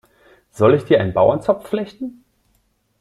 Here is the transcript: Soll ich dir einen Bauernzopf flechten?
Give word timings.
Soll 0.49 0.73
ich 0.73 0.85
dir 0.85 0.99
einen 0.99 1.13
Bauernzopf 1.13 1.69
flechten? 1.69 2.23